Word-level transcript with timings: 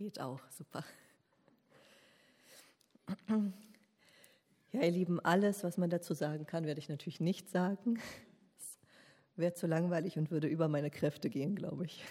geht 0.00 0.18
auch, 0.18 0.40
super. 0.48 0.82
Ja, 4.72 4.80
ihr 4.82 4.90
Lieben, 4.90 5.20
alles, 5.20 5.62
was 5.62 5.76
man 5.76 5.90
dazu 5.90 6.14
sagen 6.14 6.46
kann, 6.46 6.64
werde 6.64 6.80
ich 6.80 6.88
natürlich 6.88 7.20
nicht 7.20 7.50
sagen. 7.50 8.00
Es 8.56 8.78
wäre 9.36 9.52
zu 9.52 9.66
langweilig 9.66 10.16
und 10.16 10.30
würde 10.30 10.48
über 10.48 10.68
meine 10.68 10.90
Kräfte 10.90 11.28
gehen, 11.28 11.54
glaube 11.54 11.84
ich. 11.84 12.02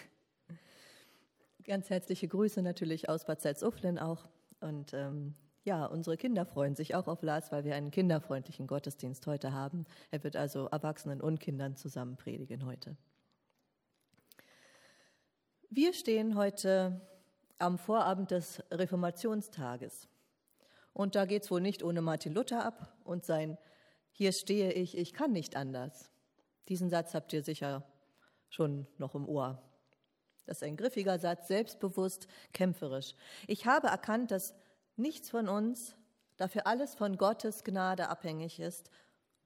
Ganz 1.64 1.90
herzliche 1.90 2.28
Grüße 2.28 2.62
natürlich 2.62 3.08
aus 3.08 3.24
Bad 3.24 3.40
Salzuflen 3.40 3.98
auch. 3.98 4.28
Und 4.60 4.94
ähm, 4.94 5.34
ja, 5.64 5.84
unsere 5.84 6.16
Kinder 6.16 6.46
freuen 6.46 6.76
sich 6.76 6.94
auch 6.94 7.08
auf 7.08 7.22
Lars, 7.22 7.50
weil 7.50 7.64
wir 7.64 7.74
einen 7.74 7.90
kinderfreundlichen 7.90 8.68
Gottesdienst 8.68 9.26
heute 9.26 9.52
haben. 9.52 9.84
Er 10.12 10.22
wird 10.22 10.36
also 10.36 10.66
Erwachsenen 10.66 11.20
und 11.20 11.40
Kindern 11.40 11.74
zusammen 11.74 12.16
predigen 12.16 12.66
heute. 12.66 12.96
Wir 15.70 15.92
stehen 15.92 16.36
heute 16.36 17.00
am 17.60 17.78
Vorabend 17.78 18.30
des 18.30 18.62
Reformationstages. 18.70 20.08
Und 20.92 21.14
da 21.14 21.24
geht 21.24 21.44
es 21.44 21.50
wohl 21.50 21.60
nicht 21.60 21.82
ohne 21.82 22.02
Martin 22.02 22.34
Luther 22.34 22.64
ab 22.64 22.96
und 23.04 23.24
sein 23.24 23.58
Hier 24.12 24.32
stehe 24.32 24.72
ich, 24.72 24.96
ich 24.96 25.12
kann 25.12 25.32
nicht 25.32 25.56
anders. 25.56 26.10
Diesen 26.68 26.90
Satz 26.90 27.14
habt 27.14 27.32
ihr 27.32 27.42
sicher 27.42 27.84
schon 28.48 28.86
noch 28.98 29.14
im 29.14 29.28
Ohr. 29.28 29.62
Das 30.46 30.58
ist 30.58 30.62
ein 30.64 30.76
griffiger 30.76 31.18
Satz, 31.18 31.48
selbstbewusst, 31.48 32.26
kämpferisch. 32.52 33.14
Ich 33.46 33.66
habe 33.66 33.86
erkannt, 33.86 34.30
dass 34.30 34.54
nichts 34.96 35.30
von 35.30 35.48
uns, 35.48 35.94
dafür 36.36 36.66
alles 36.66 36.94
von 36.94 37.16
Gottes 37.16 37.62
Gnade 37.62 38.08
abhängig 38.08 38.58
ist. 38.58 38.90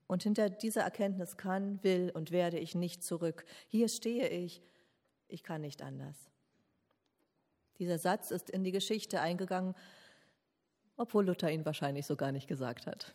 Und 0.06 0.22
hinter 0.22 0.50
dieser 0.50 0.82
Erkenntnis 0.82 1.36
kann, 1.36 1.82
will 1.82 2.10
und 2.14 2.30
werde 2.30 2.58
ich 2.58 2.74
nicht 2.74 3.02
zurück. 3.02 3.44
Hier 3.68 3.88
stehe 3.88 4.28
ich, 4.28 4.62
ich 5.28 5.42
kann 5.42 5.60
nicht 5.60 5.82
anders. 5.82 6.30
Dieser 7.78 7.98
Satz 7.98 8.30
ist 8.30 8.50
in 8.50 8.64
die 8.64 8.72
Geschichte 8.72 9.20
eingegangen, 9.20 9.74
obwohl 10.96 11.26
Luther 11.26 11.50
ihn 11.50 11.64
wahrscheinlich 11.64 12.06
so 12.06 12.16
gar 12.16 12.32
nicht 12.32 12.46
gesagt 12.46 12.86
hat. 12.86 13.14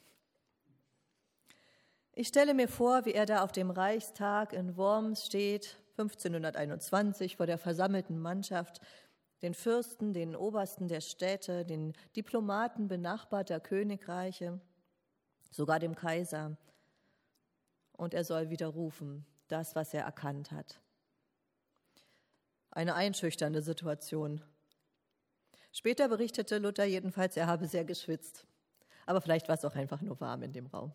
Ich 2.14 2.28
stelle 2.28 2.53
mir 2.53 2.67
vor, 2.67 3.06
wie 3.06 3.14
er 3.14 3.25
da 3.25 3.44
auf 3.44 3.53
dem 3.53 3.72
Reichstag 3.72 4.52
in 4.52 4.75
Worms 4.75 5.25
steht, 5.25 5.78
1521, 5.92 7.38
vor 7.38 7.45
der 7.45 7.58
versammelten 7.58 8.20
Mannschaft, 8.20 8.81
den 9.42 9.53
Fürsten, 9.53 10.11
den 10.14 10.36
Obersten 10.36 10.88
der 10.88 11.02
Städte, 11.02 11.66
den 11.66 11.94
Diplomaten 12.16 12.88
benachbarter 12.88 13.59
Königreiche, 13.59 14.59
sogar 15.50 15.80
dem 15.80 15.95
Kaiser. 15.95 16.58
Und 17.94 18.14
er 18.14 18.23
soll 18.23 18.50
widerrufen, 18.50 19.26
das, 19.48 19.76
was 19.76 19.94
er 19.94 20.03
erkannt 20.03 20.52
hat. 20.52 20.81
Eine 22.72 22.95
einschüchternde 22.95 23.61
Situation. 23.61 24.42
Später 25.72 26.08
berichtete 26.08 26.58
Luther 26.58 26.86
jedenfalls, 26.86 27.38
er 27.38 27.48
habe 27.48 27.67
sehr 27.67 27.86
geschwitzt. 27.86 28.45
Aber 29.06 29.22
vielleicht 29.22 29.48
war 29.48 29.56
es 29.56 29.66
auch 29.66 29.76
einfach 29.76 30.02
nur 30.02 30.20
warm 30.20 30.44
in 30.44 30.53
dem 30.53 30.67
Raum. 30.67 30.94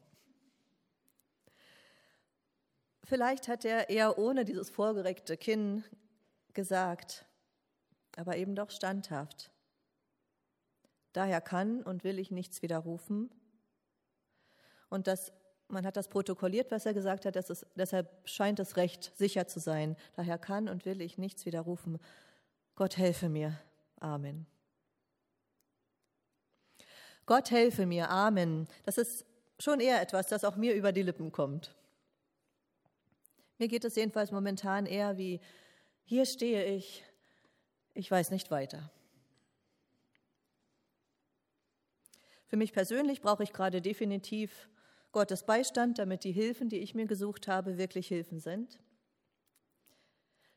Vielleicht 3.04 3.48
hat 3.48 3.64
er 3.64 3.90
eher 3.90 4.18
ohne 4.18 4.44
dieses 4.44 4.70
vorgereckte 4.70 5.36
Kinn 5.36 5.84
gesagt, 6.54 7.26
aber 8.16 8.36
eben 8.36 8.54
doch 8.54 8.70
standhaft. 8.70 9.50
Daher 11.12 11.40
kann 11.40 11.82
und 11.82 12.02
will 12.02 12.18
ich 12.18 12.30
nichts 12.30 12.62
widerrufen. 12.62 13.30
Und 14.88 15.06
das, 15.06 15.32
man 15.68 15.86
hat 15.86 15.96
das 15.96 16.08
protokolliert, 16.08 16.70
was 16.70 16.86
er 16.86 16.94
gesagt 16.94 17.26
hat, 17.26 17.36
ist, 17.36 17.66
deshalb 17.76 18.08
scheint 18.28 18.58
es 18.58 18.76
recht 18.76 19.12
sicher 19.16 19.46
zu 19.46 19.60
sein. 19.60 19.96
Daher 20.14 20.38
kann 20.38 20.68
und 20.68 20.84
will 20.86 21.00
ich 21.00 21.18
nichts 21.18 21.44
widerrufen. 21.46 21.98
Gott 22.74 22.96
helfe 22.96 23.28
mir. 23.28 23.58
Amen. 24.00 24.46
Gott 27.26 27.50
helfe 27.50 27.86
mir, 27.86 28.10
Amen. 28.10 28.68
Das 28.84 28.98
ist 28.98 29.24
schon 29.58 29.80
eher 29.80 30.00
etwas, 30.00 30.28
das 30.28 30.44
auch 30.44 30.56
mir 30.56 30.74
über 30.74 30.92
die 30.92 31.02
Lippen 31.02 31.32
kommt. 31.32 31.74
Mir 33.58 33.68
geht 33.68 33.84
es 33.84 33.94
jedenfalls 33.96 34.32
momentan 34.32 34.84
eher 34.84 35.16
wie, 35.16 35.40
hier 36.04 36.26
stehe 36.26 36.64
ich, 36.64 37.04
ich 37.94 38.10
weiß 38.10 38.30
nicht 38.30 38.50
weiter. 38.50 38.90
Für 42.46 42.56
mich 42.56 42.72
persönlich 42.72 43.20
brauche 43.20 43.42
ich 43.42 43.52
gerade 43.52 43.80
definitiv 43.80 44.68
Gottes 45.12 45.44
Beistand, 45.44 45.98
damit 45.98 46.24
die 46.24 46.32
Hilfen, 46.32 46.68
die 46.68 46.78
ich 46.78 46.94
mir 46.94 47.06
gesucht 47.06 47.48
habe, 47.48 47.78
wirklich 47.78 48.08
Hilfen 48.08 48.40
sind. 48.40 48.80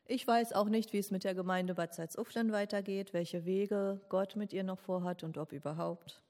Ich 0.04 0.26
weiß 0.26 0.52
auch 0.52 0.68
nicht, 0.68 0.92
wie 0.92 0.98
es 0.98 1.10
mit 1.10 1.24
der 1.24 1.34
Gemeinde 1.34 1.74
Bad 1.74 1.94
Salzuflen 1.94 2.50
weitergeht, 2.50 3.12
welche 3.12 3.44
Wege 3.44 4.00
Gott 4.08 4.36
mit 4.36 4.52
ihr 4.52 4.64
noch 4.64 4.78
vorhat 4.78 5.22
und 5.22 5.38
ob 5.38 5.52
überhaupt. 5.52 6.22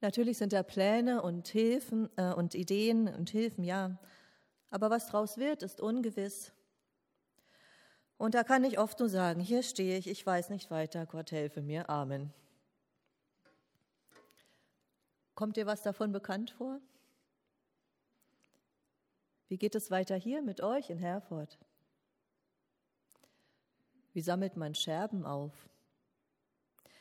Natürlich 0.00 0.38
sind 0.38 0.52
da 0.52 0.62
Pläne 0.62 1.22
und 1.22 1.48
Hilfen 1.48 2.08
äh, 2.16 2.32
und 2.32 2.54
Ideen 2.54 3.08
und 3.08 3.30
Hilfen, 3.30 3.64
ja. 3.64 3.98
Aber 4.70 4.88
was 4.88 5.08
draus 5.08 5.36
wird, 5.36 5.62
ist 5.62 5.80
ungewiss. 5.80 6.52
Und 8.16 8.34
da 8.34 8.44
kann 8.44 8.64
ich 8.64 8.78
oft 8.78 8.98
nur 8.98 9.08
sagen, 9.08 9.40
hier 9.40 9.62
stehe 9.62 9.96
ich, 9.98 10.06
ich 10.06 10.24
weiß 10.24 10.50
nicht 10.50 10.70
weiter, 10.70 11.06
Gott 11.06 11.32
helfe 11.32 11.62
mir, 11.62 11.88
Amen. 11.88 12.32
Kommt 15.34 15.56
dir 15.56 15.64
was 15.64 15.82
davon 15.82 16.12
bekannt 16.12 16.50
vor? 16.50 16.80
Wie 19.48 19.56
geht 19.56 19.74
es 19.74 19.90
weiter 19.90 20.16
hier 20.16 20.42
mit 20.42 20.60
euch 20.60 20.90
in 20.90 20.98
Herford? 20.98 21.58
Wie 24.12 24.20
sammelt 24.20 24.56
man 24.56 24.74
Scherben 24.74 25.24
auf? 25.24 25.69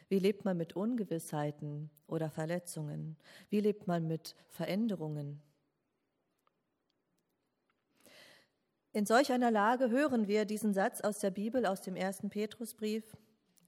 Wie 0.10 0.20
lebt 0.20 0.44
man 0.44 0.58
mit 0.58 0.76
Ungewissheiten 0.76 1.92
oder 2.08 2.32
Verletzungen? 2.32 3.16
Wie 3.50 3.60
lebt 3.60 3.86
man 3.88 4.08
mit 4.08 4.36
Veränderungen? 4.48 5.40
In 8.92 9.06
solch 9.06 9.32
einer 9.32 9.52
Lage 9.52 9.92
hören 9.92 10.28
wir 10.28 10.46
diesen 10.46 10.74
Satz 10.74 11.02
aus 11.02 11.20
der 11.20 11.30
Bibel, 11.30 11.68
aus 11.68 11.82
dem 11.82 11.96
ersten 11.96 12.32
Petrusbrief, 12.32 13.16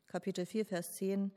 Kapitel 0.08 0.48
4, 0.48 0.66
Vers 0.66 0.94
10, 0.94 1.32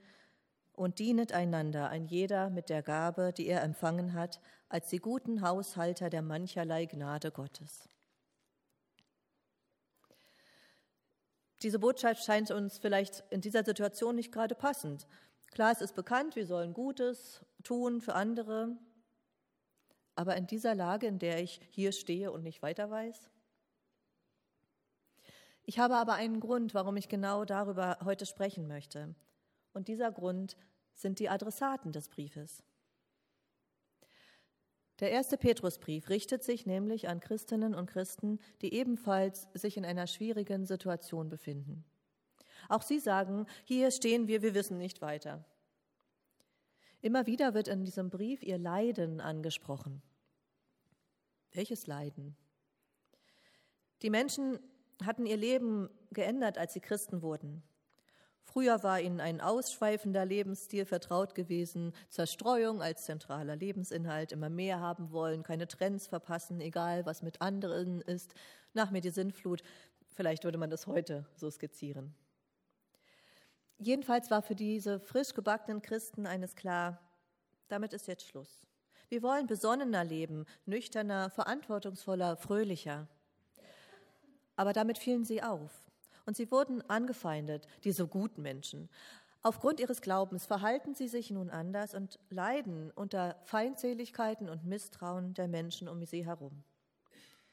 und 0.72 0.98
dienet 0.98 1.32
einander, 1.32 1.90
ein 1.90 2.06
jeder 2.06 2.48
mit 2.48 2.70
der 2.70 2.82
Gabe, 2.82 3.32
die 3.36 3.46
er 3.46 3.62
empfangen 3.62 4.14
hat, 4.14 4.40
als 4.70 4.88
die 4.88 4.98
guten 4.98 5.42
Haushalter 5.42 6.08
der 6.08 6.22
mancherlei 6.22 6.86
Gnade 6.86 7.30
Gottes. 7.30 7.90
Diese 11.62 11.78
Botschaft 11.78 12.24
scheint 12.24 12.50
uns 12.50 12.78
vielleicht 12.78 13.24
in 13.30 13.40
dieser 13.40 13.64
Situation 13.64 14.16
nicht 14.16 14.32
gerade 14.32 14.54
passend. 14.54 15.06
Klar, 15.52 15.72
es 15.72 15.80
ist 15.80 15.94
bekannt, 15.94 16.36
wir 16.36 16.46
sollen 16.46 16.74
Gutes 16.74 17.40
tun 17.62 18.00
für 18.00 18.14
andere, 18.14 18.76
aber 20.14 20.36
in 20.36 20.46
dieser 20.46 20.74
Lage, 20.74 21.06
in 21.06 21.18
der 21.18 21.42
ich 21.42 21.60
hier 21.70 21.92
stehe 21.92 22.30
und 22.32 22.42
nicht 22.42 22.62
weiter 22.62 22.90
weiß? 22.90 23.30
Ich 25.64 25.78
habe 25.78 25.96
aber 25.96 26.14
einen 26.14 26.40
Grund, 26.40 26.74
warum 26.74 26.96
ich 26.96 27.08
genau 27.08 27.44
darüber 27.44 27.98
heute 28.04 28.26
sprechen 28.26 28.68
möchte. 28.68 29.14
Und 29.72 29.88
dieser 29.88 30.12
Grund 30.12 30.56
sind 30.92 31.18
die 31.18 31.28
Adressaten 31.28 31.90
des 31.90 32.08
Briefes. 32.08 32.62
Der 35.00 35.10
erste 35.10 35.36
Petrusbrief 35.36 36.08
richtet 36.08 36.44
sich 36.44 36.66
nämlich 36.66 37.08
an 37.08 37.20
Christinnen 37.20 37.74
und 37.74 37.86
Christen, 37.86 38.38
die 38.62 38.74
ebenfalls 38.74 39.48
sich 39.54 39.76
in 39.76 39.84
einer 39.84 40.06
schwierigen 40.06 40.66
Situation 40.66 41.28
befinden. 41.28 41.84
Auch 42.68 42.82
sie 42.82 43.00
sagen, 43.00 43.46
hier 43.64 43.90
stehen 43.90 44.28
wir, 44.28 44.42
wir 44.42 44.54
wissen 44.54 44.78
nicht 44.78 45.02
weiter. 45.02 45.44
Immer 47.00 47.26
wieder 47.26 47.54
wird 47.54 47.68
in 47.68 47.84
diesem 47.84 48.08
Brief 48.08 48.42
ihr 48.42 48.56
Leiden 48.56 49.20
angesprochen. 49.20 50.00
Welches 51.52 51.86
Leiden? 51.86 52.36
Die 54.02 54.10
Menschen 54.10 54.58
hatten 55.04 55.26
ihr 55.26 55.36
Leben 55.36 55.90
geändert, 56.12 56.56
als 56.56 56.72
sie 56.72 56.80
Christen 56.80 57.20
wurden. 57.20 57.62
Früher 58.44 58.82
war 58.82 59.00
ihnen 59.00 59.20
ein 59.20 59.40
ausschweifender 59.40 60.24
Lebensstil 60.24 60.84
vertraut 60.84 61.34
gewesen, 61.34 61.92
Zerstreuung 62.08 62.82
als 62.82 63.04
zentraler 63.04 63.56
Lebensinhalt, 63.56 64.32
immer 64.32 64.50
mehr 64.50 64.80
haben 64.80 65.10
wollen, 65.10 65.42
keine 65.42 65.66
Trends 65.66 66.06
verpassen, 66.06 66.60
egal 66.60 67.04
was 67.06 67.22
mit 67.22 67.40
anderen 67.40 68.00
ist. 68.02 68.34
Nach 68.74 68.90
mir 68.90 69.00
die 69.00 69.10
Sinnflut, 69.10 69.62
vielleicht 70.14 70.44
würde 70.44 70.58
man 70.58 70.70
das 70.70 70.86
heute 70.86 71.26
so 71.36 71.50
skizzieren. 71.50 72.14
Jedenfalls 73.78 74.30
war 74.30 74.42
für 74.42 74.54
diese 74.54 75.00
frisch 75.00 75.34
gebackenen 75.34 75.82
Christen 75.82 76.26
eines 76.26 76.54
klar, 76.54 77.00
damit 77.68 77.92
ist 77.92 78.06
jetzt 78.06 78.26
Schluss. 78.26 78.66
Wir 79.08 79.22
wollen 79.22 79.46
besonnener 79.46 80.04
leben, 80.04 80.46
nüchterner, 80.64 81.30
verantwortungsvoller, 81.30 82.36
fröhlicher. 82.36 83.08
Aber 84.56 84.72
damit 84.72 84.98
fielen 84.98 85.24
sie 85.24 85.42
auf. 85.42 85.83
Und 86.26 86.36
sie 86.36 86.50
wurden 86.50 86.82
angefeindet, 86.88 87.66
diese 87.84 88.06
guten 88.06 88.42
Menschen. 88.42 88.88
Aufgrund 89.42 89.78
ihres 89.78 90.00
Glaubens 90.00 90.46
verhalten 90.46 90.94
sie 90.94 91.08
sich 91.08 91.30
nun 91.30 91.50
anders 91.50 91.94
und 91.94 92.18
leiden 92.30 92.90
unter 92.92 93.36
Feindseligkeiten 93.44 94.48
und 94.48 94.64
Misstrauen 94.64 95.34
der 95.34 95.48
Menschen 95.48 95.86
um 95.86 96.02
sie 96.06 96.24
herum. 96.24 96.64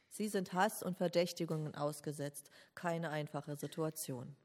Sie 0.09 0.29
sind 0.29 0.53
Hass 0.53 0.83
und 0.83 0.97
Verdächtigungen 0.97 1.75
ausgesetzt, 1.75 2.49
keine 2.75 3.09
einfache 3.09 3.55
Situation. 3.55 4.35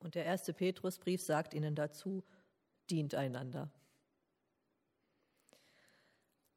Und 0.00 0.16
der 0.16 0.24
erste 0.24 0.52
Petrusbrief 0.52 1.22
sagt 1.22 1.54
ihnen 1.54 1.74
dazu, 1.74 2.22
dient 2.90 3.14
einander. 3.14 3.70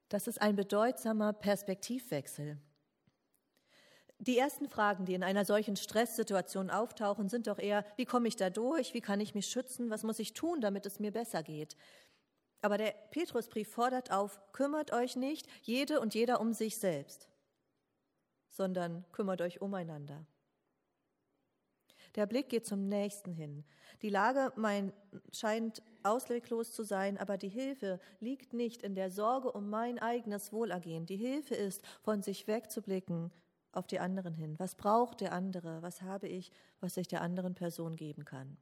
Das 0.09 0.27
ist 0.27 0.41
ein 0.41 0.55
bedeutsamer 0.55 1.33
Perspektivwechsel. 1.33 2.57
Die 4.19 4.37
ersten 4.37 4.67
Fragen, 4.67 5.05
die 5.05 5.13
in 5.13 5.23
einer 5.23 5.45
solchen 5.45 5.75
Stresssituation 5.75 6.71
auftauchen, 6.71 7.29
sind 7.29 7.45
doch 7.45 7.59
eher, 7.59 7.85
wie 7.97 8.05
komme 8.05 8.27
ich 8.27 8.35
da 8.35 8.49
durch, 8.49 8.95
wie 8.95 9.01
kann 9.01 9.19
ich 9.19 9.35
mich 9.35 9.47
schützen, 9.47 9.91
was 9.91 10.03
muss 10.03 10.17
ich 10.17 10.33
tun, 10.33 10.59
damit 10.59 10.87
es 10.87 10.99
mir 10.99 11.11
besser 11.11 11.43
geht. 11.43 11.77
Aber 12.61 12.79
der 12.79 12.95
Petrusbrief 13.11 13.69
fordert 13.69 14.11
auf, 14.11 14.39
kümmert 14.53 14.91
euch 14.91 15.15
nicht 15.15 15.47
jede 15.61 15.99
und 15.99 16.15
jeder 16.15 16.41
um 16.41 16.53
sich 16.53 16.77
selbst, 16.77 17.27
sondern 18.49 19.05
kümmert 19.11 19.41
euch 19.41 19.61
umeinander. 19.61 20.25
Der 22.15 22.25
Blick 22.25 22.49
geht 22.49 22.65
zum 22.65 22.87
Nächsten 22.87 23.31
hin. 23.31 23.63
Die 24.01 24.09
Lage 24.09 24.51
mein, 24.55 24.91
scheint 25.31 25.83
ausweglos 26.01 26.71
zu 26.71 26.81
sein, 26.81 27.19
aber 27.19 27.37
die 27.37 27.49
Hilfe 27.49 27.99
liegt 28.19 28.53
nicht 28.53 28.81
in 28.81 28.95
der 28.95 29.11
Sorge 29.11 29.51
um 29.51 29.69
mein 29.69 29.99
eigenes 29.99 30.51
Wohlergehen. 30.51 31.05
Die 31.05 31.17
Hilfe 31.17 31.53
ist, 31.53 31.83
von 32.01 32.23
sich 32.23 32.47
wegzublicken 32.47 33.31
auf 33.77 33.87
die 33.87 33.99
anderen 33.99 34.33
hin. 34.33 34.59
Was 34.59 34.75
braucht 34.75 35.21
der 35.21 35.31
andere? 35.31 35.81
Was 35.81 36.01
habe 36.01 36.27
ich, 36.27 36.51
was 36.81 36.97
ich 36.97 37.07
der 37.07 37.21
anderen 37.21 37.55
Person 37.55 37.95
geben 37.95 38.25
kann? 38.25 38.57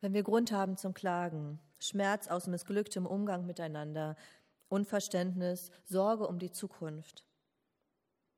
Wenn 0.00 0.14
wir 0.14 0.22
Grund 0.22 0.50
haben 0.50 0.76
zum 0.76 0.94
Klagen, 0.94 1.60
Schmerz 1.78 2.26
aus 2.26 2.46
missglücktem 2.46 3.06
Umgang 3.06 3.46
miteinander, 3.46 4.16
Unverständnis, 4.68 5.70
Sorge 5.84 6.26
um 6.26 6.38
die 6.38 6.50
Zukunft, 6.50 7.24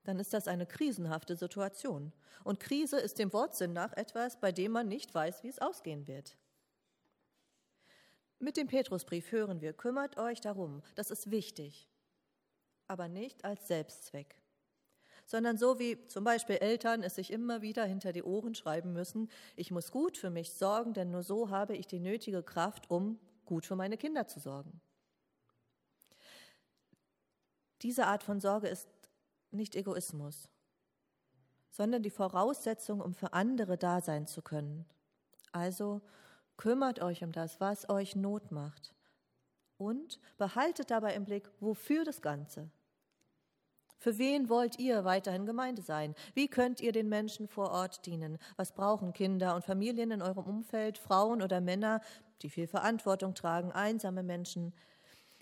dann 0.03 0.19
ist 0.19 0.35
das 0.35 0.49
eine 0.49 0.67
krisenhafte 0.67 1.37
Situation. 1.37 2.13
Und 2.43 2.61
Krise 2.61 2.99
ist 2.99 3.19
dem 3.19 3.33
Wortsinn 3.33 3.73
nach 3.73 3.95
etwas, 3.95 4.39
bei 4.39 4.53
dem 4.53 4.73
man 4.73 4.89
nicht 4.89 5.15
weiß, 5.15 5.43
wie 5.43 5.49
es 5.49 5.59
ausgehen 5.59 6.07
wird. 6.07 6.37
Mit 8.45 8.59
dem 8.59 8.67
Petrusbrief 8.67 9.33
hören 9.33 9.63
wir, 9.63 9.73
kümmert 9.73 10.19
euch 10.19 10.39
darum, 10.39 10.83
das 10.97 11.11
ist 11.11 11.31
wichtig, 11.31 11.89
aber 12.87 13.09
nicht 13.09 13.43
als 13.43 13.67
Selbstzweck, 13.67 14.37
sondern 15.25 15.57
so 15.57 15.79
wie 15.79 16.07
zum 16.09 16.25
Beispiel 16.25 16.57
Eltern 16.57 17.03
es 17.03 17.15
sich 17.15 17.31
immer 17.31 17.63
wieder 17.63 17.87
hinter 17.87 18.13
die 18.13 18.23
Ohren 18.23 18.55
schreiben 18.55 18.93
müssen, 18.93 19.31
ich 19.57 19.71
muss 19.71 19.91
gut 19.91 20.19
für 20.19 20.29
mich 20.29 20.53
sorgen, 20.53 20.93
denn 20.93 21.11
nur 21.11 21.23
so 21.23 21.49
habe 21.49 21.75
ich 21.75 21.87
die 21.87 22.01
nötige 22.01 22.43
Kraft, 22.43 22.91
um 22.91 23.19
gut 23.47 23.65
für 23.65 23.77
meine 23.77 23.97
Kinder 23.97 24.27
zu 24.27 24.41
sorgen. 24.41 24.79
Diese 27.81 28.05
Art 28.09 28.23
von 28.23 28.43
Sorge 28.43 28.69
ist 28.69 28.91
nicht 29.53 29.75
Egoismus, 29.75 30.51
sondern 31.71 32.03
die 32.03 32.11
Voraussetzung, 32.11 33.01
um 33.01 33.15
für 33.15 33.33
andere 33.33 33.79
da 33.79 34.03
sein 34.03 34.27
zu 34.27 34.43
können. 34.43 34.85
Also 35.51 36.03
kümmert 36.57 37.01
euch 37.01 37.23
um 37.25 37.33
das, 37.33 37.61
was 37.61 37.89
euch 37.89 38.17
Not 38.17 38.51
macht. 38.51 38.95
Und 39.77 40.21
behaltet 40.39 40.91
dabei 40.91 41.15
im 41.15 41.25
Blick, 41.25 41.51
wofür 41.61 42.05
das 42.05 42.23
Ganze. 42.23 42.71
Für 43.99 44.19
wen 44.19 44.49
wollt 44.51 44.79
ihr 44.79 45.05
weiterhin 45.05 45.47
Gemeinde 45.47 45.81
sein? 45.81 46.15
Wie 46.35 46.49
könnt 46.49 46.81
ihr 46.81 46.93
den 46.93 47.09
Menschen 47.09 47.49
vor 47.49 47.71
Ort 47.71 48.05
dienen? 48.05 48.39
Was 48.57 48.73
brauchen 48.73 49.15
Kinder 49.15 49.55
und 49.55 49.65
Familien 49.65 50.11
in 50.11 50.21
eurem 50.21 50.45
Umfeld, 50.45 50.99
Frauen 50.99 51.41
oder 51.41 51.61
Männer, 51.61 52.03
die 52.43 52.51
viel 52.51 52.67
Verantwortung 52.67 53.35
tragen, 53.35 53.73
einsame 53.73 54.23
Menschen? 54.23 54.75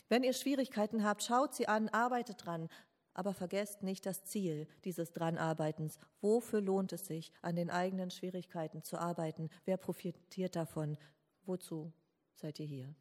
Wenn 0.08 0.22
ihr 0.22 0.32
Schwierigkeiten 0.32 1.04
habt, 1.04 1.24
schaut 1.24 1.54
sie 1.54 1.66
an, 1.66 1.88
arbeitet 1.88 2.44
dran, 2.44 2.68
aber 3.14 3.34
vergesst 3.34 3.82
nicht 3.82 4.06
das 4.06 4.24
Ziel 4.24 4.66
dieses 4.84 5.12
Dranarbeitens. 5.12 5.98
Wofür 6.20 6.60
lohnt 6.60 6.92
es 6.92 7.06
sich, 7.06 7.32
an 7.42 7.56
den 7.56 7.70
eigenen 7.70 8.10
Schwierigkeiten 8.10 8.82
zu 8.82 8.98
arbeiten? 8.98 9.50
Wer 9.64 9.76
profitiert 9.76 10.56
davon? 10.56 10.96
Wozu 11.44 11.92
seid 12.34 12.58
ihr 12.60 12.66
hier? 12.66 12.94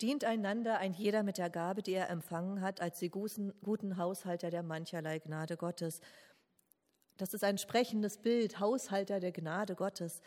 Dient 0.00 0.24
einander 0.24 0.78
ein 0.78 0.94
jeder 0.94 1.22
mit 1.22 1.36
der 1.36 1.50
Gabe, 1.50 1.82
die 1.82 1.92
er 1.92 2.08
empfangen 2.08 2.62
hat, 2.62 2.80
als 2.80 2.98
die 2.98 3.10
guten 3.10 3.96
Haushalter 3.98 4.48
der 4.50 4.62
mancherlei 4.62 5.18
Gnade 5.18 5.58
Gottes. 5.58 6.00
Das 7.18 7.34
ist 7.34 7.44
ein 7.44 7.58
sprechendes 7.58 8.16
Bild, 8.16 8.60
Haushalter 8.60 9.20
der 9.20 9.32
Gnade 9.32 9.74
Gottes. 9.74 10.22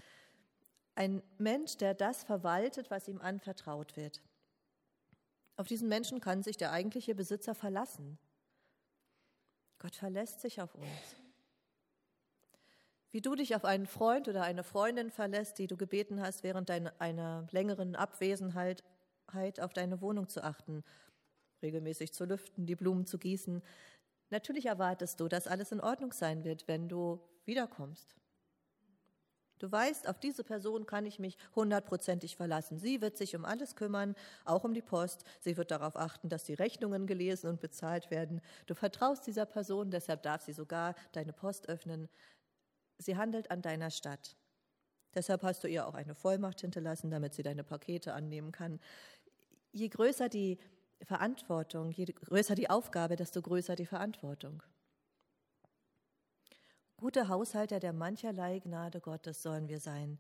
Ein 0.94 1.24
Mensch, 1.40 1.78
der 1.78 1.96
das 1.96 2.24
verwaltet, 2.24 2.92
was 2.92 3.08
ihm 3.08 3.20
anvertraut 3.20 3.98
wird. 3.98 4.22
Auf 5.56 5.68
diesen 5.68 5.88
Menschen 5.88 6.20
kann 6.20 6.42
sich 6.44 6.58
der 6.58 6.72
eigentliche 6.72 7.16
Besitzer 7.16 7.54
verlassen. 7.54 8.18
Gott 9.80 9.96
verlässt 9.96 10.42
sich 10.42 10.62
auf 10.62 10.74
uns. 10.76 11.16
Wie 13.12 13.22
du 13.22 13.36
dich 13.36 13.56
auf 13.56 13.64
einen 13.64 13.86
Freund 13.86 14.28
oder 14.28 14.42
eine 14.42 14.64
Freundin 14.64 15.12
verlässt, 15.12 15.60
die 15.60 15.68
du 15.68 15.78
gebeten 15.78 16.20
hast, 16.22 16.44
während 16.44 16.72
einer 16.72 17.48
längeren 17.52 17.96
Abwesenheit 17.96 18.84
auf 19.60 19.74
deine 19.74 20.02
Wohnung 20.02 20.30
zu 20.30 20.44
achten, 20.44 20.84
regelmäßig 21.62 22.14
zu 22.14 22.26
lüften, 22.26 22.66
die 22.66 22.76
Blumen 22.76 23.06
zu 23.06 23.20
gießen. 23.20 23.62
Natürlich 24.32 24.66
erwartest 24.66 25.20
du, 25.20 25.28
dass 25.28 25.48
alles 25.48 25.72
in 25.72 25.82
Ordnung 25.82 26.12
sein 26.12 26.44
wird, 26.44 26.68
wenn 26.68 26.90
du 26.90 27.22
wiederkommst. 27.46 28.16
Du 29.64 29.72
weißt, 29.72 30.10
auf 30.10 30.20
diese 30.20 30.44
Person 30.44 30.86
kann 30.86 31.06
ich 31.06 31.20
mich 31.20 31.38
hundertprozentig 31.56 32.36
verlassen. 32.36 32.78
Sie 32.78 33.00
wird 33.00 33.16
sich 33.16 33.34
um 33.34 33.46
alles 33.46 33.78
kümmern, 33.78 34.14
auch 34.44 34.66
um 34.66 34.74
die 34.74 34.82
Post. 34.82 35.24
Sie 35.40 35.56
wird 35.56 35.72
darauf 35.72 35.96
achten, 35.96 36.28
dass 36.28 36.44
die 36.44 36.54
Rechnungen 36.54 37.08
gelesen 37.08 37.48
und 37.50 37.62
bezahlt 37.62 38.12
werden. 38.12 38.42
Du 38.66 38.76
vertraust 38.76 39.26
dieser 39.26 39.46
Person, 39.46 39.90
deshalb 39.90 40.22
darf 40.22 40.42
sie 40.42 40.52
sogar 40.52 40.96
deine 41.14 41.32
Post 41.32 41.70
öffnen. 41.70 42.10
Sie 42.98 43.16
handelt 43.16 43.52
an 43.52 43.62
deiner 43.62 43.90
Stadt. 43.90 44.36
Deshalb 45.16 45.44
hast 45.44 45.64
du 45.64 45.70
ihr 45.70 45.88
auch 45.88 45.94
eine 45.94 46.14
Vollmacht 46.14 46.60
hinterlassen, 46.60 47.10
damit 47.10 47.34
sie 47.34 47.44
deine 47.44 47.64
Pakete 47.64 48.14
annehmen 48.14 48.52
kann. 48.52 48.82
Je 49.72 49.88
größer 49.88 50.28
die 50.28 50.58
Verantwortung, 51.04 51.90
je 51.92 52.04
größer 52.04 52.56
die 52.56 52.70
Aufgabe, 52.70 53.16
desto 53.16 53.42
größer 53.42 53.78
die 53.78 53.86
Verantwortung. 53.86 54.62
Gute 57.04 57.28
Haushalter 57.28 57.82
der 57.82 57.92
mancherlei 57.92 58.60
Gnade 58.60 59.02
Gottes 59.02 59.44
sollen 59.44 59.68
wir 59.68 59.82
sein. 59.82 60.18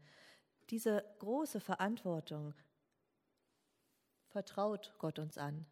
Diese 0.69 1.05
große 1.19 1.61
Verantwortung 1.61 2.53
vertraut 4.27 4.93
Gott 4.97 5.17
uns 5.17 5.37
an. 5.37 5.65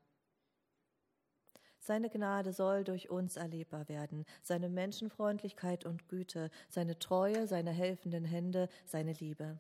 Seine 1.82 2.10
Gnade 2.10 2.54
soll 2.54 2.86
durch 2.86 3.10
uns 3.10 3.36
erlebbar 3.36 3.90
werden, 3.90 4.24
seine 4.42 4.70
Menschenfreundlichkeit 4.70 5.86
und 5.86 6.08
Güte, 6.08 6.50
seine 6.70 6.98
Treue, 6.98 7.46
seine 7.46 7.72
helfenden 7.72 8.24
Hände, 8.24 8.70
seine 8.86 9.12
Liebe. 9.12 9.60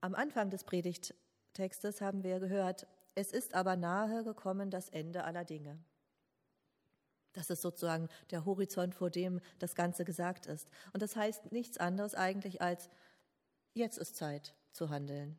Am 0.00 0.14
Anfang 0.14 0.48
des 0.48 0.64
Predigttextes 0.64 2.00
haben 2.00 2.24
wir 2.24 2.40
gehört, 2.40 2.86
es 3.14 3.30
ist 3.30 3.52
aber 3.52 3.76
nahe 3.76 4.24
gekommen 4.24 4.70
das 4.70 4.88
Ende 4.88 5.24
aller 5.24 5.44
Dinge. 5.44 5.78
Das 7.32 7.50
ist 7.50 7.62
sozusagen 7.62 8.08
der 8.30 8.44
Horizont, 8.44 8.94
vor 8.94 9.10
dem 9.10 9.40
das 9.58 9.74
Ganze 9.74 10.04
gesagt 10.04 10.46
ist. 10.46 10.68
Und 10.92 11.02
das 11.02 11.16
heißt 11.16 11.52
nichts 11.52 11.78
anderes 11.78 12.14
eigentlich 12.14 12.60
als, 12.60 12.88
jetzt 13.72 13.98
ist 13.98 14.16
Zeit 14.16 14.54
zu 14.72 14.90
handeln. 14.90 15.38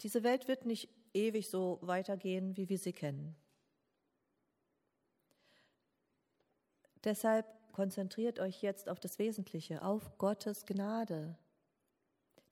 Diese 0.00 0.22
Welt 0.22 0.48
wird 0.48 0.64
nicht 0.64 0.88
ewig 1.12 1.50
so 1.50 1.78
weitergehen, 1.82 2.56
wie 2.56 2.68
wir 2.68 2.78
sie 2.78 2.92
kennen. 2.92 3.36
Deshalb 7.04 7.46
konzentriert 7.72 8.40
euch 8.40 8.62
jetzt 8.62 8.88
auf 8.88 9.00
das 9.00 9.18
Wesentliche, 9.18 9.82
auf 9.82 10.18
Gottes 10.18 10.66
Gnade, 10.66 11.36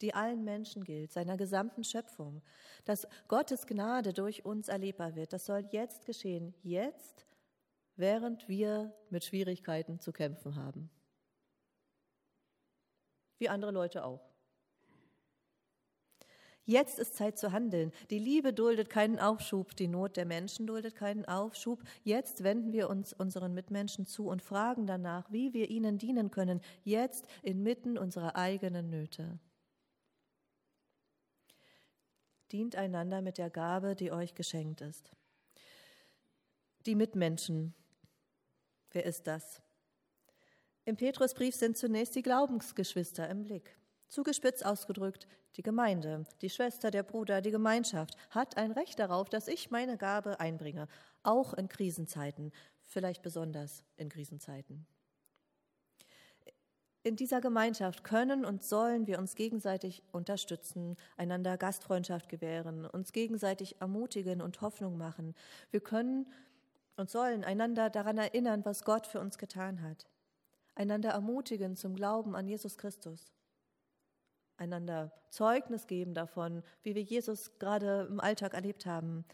die 0.00 0.14
allen 0.14 0.44
Menschen 0.44 0.84
gilt, 0.84 1.12
seiner 1.12 1.36
gesamten 1.36 1.84
Schöpfung. 1.84 2.42
Dass 2.84 3.06
Gottes 3.28 3.66
Gnade 3.66 4.12
durch 4.12 4.44
uns 4.44 4.68
erlebbar 4.68 5.14
wird, 5.14 5.32
das 5.32 5.46
soll 5.46 5.66
jetzt 5.70 6.06
geschehen, 6.06 6.54
jetzt, 6.62 7.26
während 7.96 8.48
wir 8.48 8.94
mit 9.10 9.24
Schwierigkeiten 9.24 10.00
zu 10.00 10.12
kämpfen 10.12 10.56
haben. 10.56 10.90
Wie 13.38 13.48
andere 13.48 13.70
Leute 13.70 14.04
auch. 14.04 14.28
Jetzt 16.64 16.98
ist 16.98 17.16
Zeit 17.16 17.38
zu 17.38 17.50
handeln. 17.50 17.92
Die 18.10 18.18
Liebe 18.18 18.52
duldet 18.52 18.90
keinen 18.90 19.18
Aufschub, 19.18 19.74
die 19.74 19.88
Not 19.88 20.18
der 20.18 20.26
Menschen 20.26 20.66
duldet 20.66 20.96
keinen 20.96 21.24
Aufschub. 21.24 21.82
Jetzt 22.04 22.44
wenden 22.44 22.74
wir 22.74 22.90
uns 22.90 23.14
unseren 23.14 23.54
Mitmenschen 23.54 24.04
zu 24.04 24.28
und 24.28 24.42
fragen 24.42 24.86
danach, 24.86 25.32
wie 25.32 25.54
wir 25.54 25.70
ihnen 25.70 25.96
dienen 25.96 26.30
können, 26.30 26.60
jetzt 26.84 27.26
inmitten 27.42 27.96
unserer 27.96 28.36
eigenen 28.36 28.90
Nöte 28.90 29.40
dient 32.52 32.76
einander 32.76 33.22
mit 33.22 33.38
der 33.38 33.50
Gabe, 33.50 33.94
die 33.94 34.12
euch 34.12 34.34
geschenkt 34.34 34.80
ist. 34.80 35.12
Die 36.86 36.94
Mitmenschen, 36.94 37.74
wer 38.90 39.04
ist 39.04 39.26
das? 39.26 39.60
Im 40.84 40.96
Petrusbrief 40.96 41.54
sind 41.54 41.76
zunächst 41.76 42.14
die 42.14 42.22
Glaubensgeschwister 42.22 43.28
im 43.28 43.44
Blick. 43.44 43.76
Zugespitzt 44.08 44.64
ausgedrückt, 44.64 45.28
die 45.56 45.62
Gemeinde, 45.62 46.24
die 46.40 46.48
Schwester, 46.48 46.90
der 46.90 47.02
Bruder, 47.02 47.42
die 47.42 47.50
Gemeinschaft 47.50 48.16
hat 48.30 48.56
ein 48.56 48.72
Recht 48.72 48.98
darauf, 48.98 49.28
dass 49.28 49.48
ich 49.48 49.70
meine 49.70 49.98
Gabe 49.98 50.40
einbringe, 50.40 50.88
auch 51.22 51.52
in 51.52 51.68
Krisenzeiten, 51.68 52.52
vielleicht 52.84 53.22
besonders 53.22 53.84
in 53.96 54.08
Krisenzeiten. 54.08 54.86
In 57.08 57.16
dieser 57.16 57.40
Gemeinschaft 57.40 58.04
können 58.04 58.44
und 58.44 58.62
sollen 58.62 59.06
wir 59.06 59.18
uns 59.18 59.34
gegenseitig 59.34 60.02
unterstützen, 60.12 60.94
einander 61.16 61.56
Gastfreundschaft 61.56 62.28
gewähren, 62.28 62.84
uns 62.84 63.14
gegenseitig 63.14 63.80
ermutigen 63.80 64.42
und 64.42 64.60
Hoffnung 64.60 64.98
machen. 64.98 65.34
Wir 65.70 65.80
können 65.80 66.30
und 66.98 67.08
sollen 67.08 67.44
einander 67.44 67.88
daran 67.88 68.18
erinnern, 68.18 68.62
was 68.66 68.84
Gott 68.84 69.06
für 69.06 69.20
uns 69.20 69.38
getan 69.38 69.80
hat, 69.80 70.06
einander 70.74 71.08
ermutigen 71.08 71.76
zum 71.76 71.94
Glauben 71.94 72.36
an 72.36 72.46
Jesus 72.46 72.76
Christus, 72.76 73.32
einander 74.58 75.10
Zeugnis 75.30 75.86
geben 75.86 76.12
davon, 76.12 76.62
wie 76.82 76.94
wir 76.94 77.02
Jesus 77.02 77.58
gerade 77.58 78.06
im 78.10 78.20
Alltag 78.20 78.52
erlebt 78.52 78.84
haben, 78.84 79.24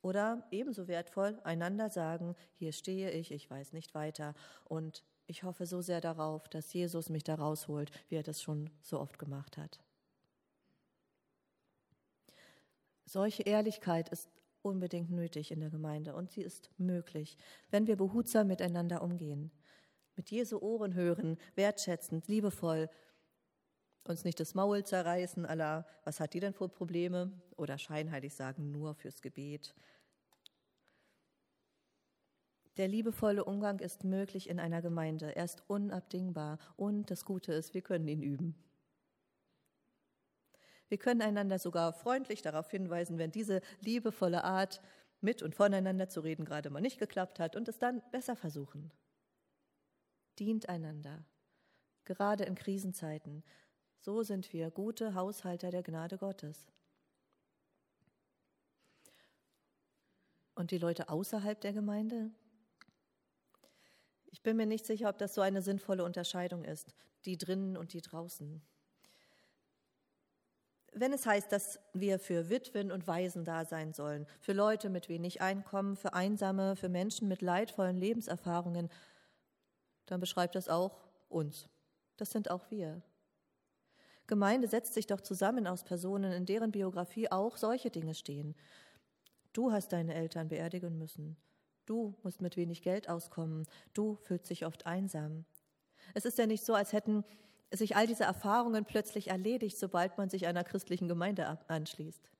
oder 0.00 0.46
ebenso 0.50 0.88
wertvoll, 0.88 1.38
einander 1.44 1.90
sagen, 1.90 2.36
hier 2.54 2.72
stehe 2.72 3.10
ich, 3.10 3.32
ich 3.32 3.50
weiß 3.50 3.74
nicht 3.74 3.94
weiter. 3.94 4.34
Und 4.64 5.04
ich 5.26 5.42
hoffe 5.42 5.66
so 5.66 5.80
sehr 5.80 6.00
darauf, 6.00 6.48
dass 6.48 6.72
Jesus 6.72 7.08
mich 7.08 7.24
da 7.24 7.34
rausholt, 7.34 7.90
wie 8.08 8.16
er 8.16 8.22
das 8.22 8.42
schon 8.42 8.70
so 8.80 9.00
oft 9.00 9.18
gemacht 9.18 9.58
hat. 9.58 9.80
Solche 13.04 13.42
Ehrlichkeit 13.42 14.08
ist 14.08 14.28
unbedingt 14.62 15.10
nötig 15.10 15.52
in 15.52 15.60
der 15.60 15.70
Gemeinde 15.70 16.14
und 16.14 16.30
sie 16.32 16.42
ist 16.42 16.70
möglich, 16.76 17.36
wenn 17.70 17.86
wir 17.86 17.96
behutsam 17.96 18.48
miteinander 18.48 19.02
umgehen, 19.02 19.52
mit 20.16 20.30
Jesu 20.30 20.58
Ohren 20.58 20.94
hören, 20.94 21.38
wertschätzend, 21.54 22.26
liebevoll, 22.26 22.88
uns 24.04 24.24
nicht 24.24 24.40
das 24.40 24.54
Maul 24.54 24.84
zerreißen, 24.84 25.46
aller, 25.46 25.86
was 26.04 26.20
hat 26.20 26.34
die 26.34 26.40
denn 26.40 26.54
für 26.54 26.68
Probleme? 26.68 27.32
Oder 27.56 27.78
scheinheilig 27.78 28.34
sagen, 28.34 28.70
nur 28.70 28.94
fürs 28.94 29.20
Gebet. 29.20 29.74
Der 32.76 32.88
liebevolle 32.88 33.44
Umgang 33.44 33.78
ist 33.78 34.04
möglich 34.04 34.48
in 34.48 34.60
einer 34.60 34.82
Gemeinde. 34.82 35.34
Er 35.34 35.44
ist 35.44 35.62
unabdingbar. 35.66 36.58
Und 36.76 37.10
das 37.10 37.24
Gute 37.24 37.52
ist, 37.52 37.72
wir 37.74 37.82
können 37.82 38.06
ihn 38.06 38.22
üben. 38.22 38.54
Wir 40.88 40.98
können 40.98 41.22
einander 41.22 41.58
sogar 41.58 41.92
freundlich 41.92 42.42
darauf 42.42 42.70
hinweisen, 42.70 43.18
wenn 43.18 43.32
diese 43.32 43.60
liebevolle 43.80 44.44
Art, 44.44 44.80
mit 45.20 45.42
und 45.42 45.54
voneinander 45.54 46.08
zu 46.08 46.20
reden, 46.20 46.44
gerade 46.44 46.70
mal 46.70 46.80
nicht 46.80 46.98
geklappt 46.98 47.40
hat 47.40 47.56
und 47.56 47.68
es 47.68 47.78
dann 47.78 48.02
besser 48.12 48.36
versuchen. 48.36 48.92
Dient 50.38 50.68
einander, 50.68 51.24
gerade 52.04 52.44
in 52.44 52.54
Krisenzeiten. 52.54 53.42
So 53.98 54.22
sind 54.22 54.52
wir 54.52 54.70
gute 54.70 55.14
Haushalter 55.14 55.70
der 55.70 55.82
Gnade 55.82 56.18
Gottes. 56.18 56.70
Und 60.54 60.70
die 60.70 60.78
Leute 60.78 61.08
außerhalb 61.08 61.60
der 61.60 61.72
Gemeinde? 61.72 62.30
Ich 64.26 64.42
bin 64.42 64.56
mir 64.56 64.66
nicht 64.66 64.86
sicher, 64.86 65.08
ob 65.08 65.18
das 65.18 65.34
so 65.34 65.40
eine 65.40 65.62
sinnvolle 65.62 66.04
Unterscheidung 66.04 66.64
ist, 66.64 66.94
die 67.24 67.38
drinnen 67.38 67.76
und 67.76 67.92
die 67.92 68.00
draußen 68.00 68.62
wenn 70.98 71.12
es 71.12 71.26
heißt, 71.26 71.52
dass 71.52 71.78
wir 71.92 72.18
für 72.18 72.48
Witwen 72.48 72.90
und 72.90 73.06
Waisen 73.06 73.44
da 73.44 73.66
sein 73.66 73.92
sollen, 73.92 74.26
für 74.40 74.54
Leute 74.54 74.88
mit 74.88 75.10
wenig 75.10 75.42
Einkommen, 75.42 75.94
für 75.94 76.14
Einsame, 76.14 76.74
für 76.74 76.88
Menschen 76.88 77.28
mit 77.28 77.42
leidvollen 77.42 77.98
Lebenserfahrungen, 77.98 78.88
dann 80.06 80.20
beschreibt 80.20 80.54
das 80.54 80.68
auch 80.70 81.06
uns. 81.28 81.68
Das 82.16 82.30
sind 82.30 82.50
auch 82.50 82.70
wir. 82.70 83.02
Gemeinde 84.26 84.68
setzt 84.68 84.94
sich 84.94 85.06
doch 85.06 85.20
zusammen 85.20 85.66
aus 85.66 85.84
Personen, 85.84 86.32
in 86.32 86.46
deren 86.46 86.72
Biografie 86.72 87.30
auch 87.30 87.58
solche 87.58 87.90
Dinge 87.90 88.14
stehen. 88.14 88.56
Du 89.52 89.72
hast 89.72 89.92
deine 89.92 90.14
Eltern 90.14 90.48
beerdigen 90.48 90.96
müssen. 90.96 91.36
Du 91.86 92.14
musst 92.22 92.42
mit 92.42 92.56
wenig 92.56 92.82
Geld 92.82 93.08
auskommen. 93.08 93.66
Du 93.94 94.16
fühlst 94.16 94.50
dich 94.50 94.66
oft 94.66 94.86
einsam. 94.86 95.44
Es 96.14 96.24
ist 96.24 96.38
ja 96.38 96.46
nicht 96.46 96.64
so, 96.64 96.74
als 96.74 96.92
hätten 96.92 97.24
sich 97.72 97.96
all 97.96 98.06
diese 98.06 98.24
Erfahrungen 98.24 98.84
plötzlich 98.84 99.28
erledigt, 99.28 99.78
sobald 99.78 100.18
man 100.18 100.28
sich 100.28 100.46
einer 100.46 100.64
christlichen 100.64 101.08
Gemeinde 101.08 101.58
anschließt. 101.68 102.30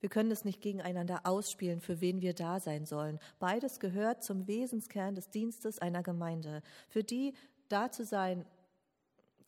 Wir 0.00 0.08
können 0.08 0.32
es 0.32 0.44
nicht 0.44 0.60
gegeneinander 0.60 1.20
ausspielen, 1.24 1.80
für 1.80 2.00
wen 2.00 2.20
wir 2.20 2.34
da 2.34 2.58
sein 2.58 2.86
sollen. 2.86 3.20
Beides 3.38 3.78
gehört 3.78 4.24
zum 4.24 4.48
Wesenskern 4.48 5.14
des 5.14 5.30
Dienstes 5.30 5.78
einer 5.78 6.02
Gemeinde. 6.02 6.62
Für 6.88 7.04
die 7.04 7.34
da 7.68 7.90
zu 7.90 8.04
sein, 8.04 8.44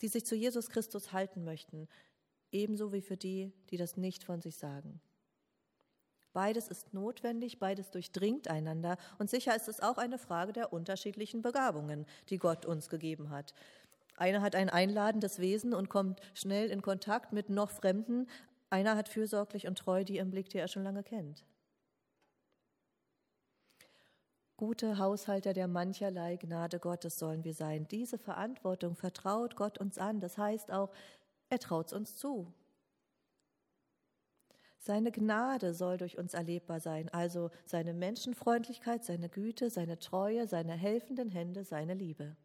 die 0.00 0.08
sich 0.08 0.24
zu 0.24 0.36
Jesus 0.36 0.70
Christus 0.70 1.12
halten 1.12 1.44
möchten, 1.44 1.88
ebenso 2.52 2.92
wie 2.92 3.02
für 3.02 3.16
die, 3.16 3.52
die 3.70 3.76
das 3.76 3.96
nicht 3.96 4.22
von 4.22 4.40
sich 4.40 4.56
sagen. 4.56 5.00
Beides 6.34 6.68
ist 6.68 6.92
notwendig, 6.92 7.60
beides 7.60 7.90
durchdringt 7.90 8.48
einander 8.48 8.98
und 9.18 9.30
sicher 9.30 9.54
ist 9.54 9.68
es 9.68 9.80
auch 9.80 9.98
eine 9.98 10.18
Frage 10.18 10.52
der 10.52 10.72
unterschiedlichen 10.72 11.42
Begabungen, 11.42 12.06
die 12.28 12.38
Gott 12.38 12.66
uns 12.66 12.90
gegeben 12.90 13.30
hat. 13.30 13.54
Einer 14.16 14.42
hat 14.42 14.56
ein 14.56 14.68
einladendes 14.68 15.38
Wesen 15.38 15.72
und 15.72 15.88
kommt 15.88 16.20
schnell 16.34 16.70
in 16.70 16.82
Kontakt 16.82 17.32
mit 17.32 17.50
noch 17.50 17.70
Fremden, 17.70 18.26
einer 18.68 18.96
hat 18.96 19.08
fürsorglich 19.08 19.68
und 19.68 19.78
treu 19.78 20.02
die 20.02 20.18
im 20.18 20.32
Blick, 20.32 20.48
die 20.48 20.58
er 20.58 20.66
schon 20.66 20.82
lange 20.82 21.04
kennt. 21.04 21.44
Gute 24.56 24.98
Haushalter 24.98 25.52
der 25.52 25.68
mancherlei 25.68 26.36
Gnade 26.36 26.80
Gottes 26.80 27.16
sollen 27.16 27.44
wir 27.44 27.54
sein. 27.54 27.86
Diese 27.88 28.18
Verantwortung 28.18 28.96
vertraut 28.96 29.54
Gott 29.54 29.78
uns 29.78 29.98
an. 29.98 30.18
Das 30.18 30.36
heißt 30.38 30.72
auch, 30.72 30.90
er 31.48 31.60
traut 31.60 31.86
es 31.86 31.92
uns 31.92 32.16
zu. 32.16 32.52
Seine 34.86 35.12
Gnade 35.12 35.72
soll 35.72 35.96
durch 35.96 36.18
uns 36.18 36.34
erlebbar 36.34 36.78
sein, 36.78 37.08
also 37.08 37.50
seine 37.64 37.94
Menschenfreundlichkeit, 37.94 39.02
seine 39.02 39.30
Güte, 39.30 39.70
seine 39.70 39.98
Treue, 39.98 40.46
seine 40.46 40.74
helfenden 40.74 41.30
Hände, 41.30 41.64
seine 41.64 41.94
Liebe. 41.94 42.36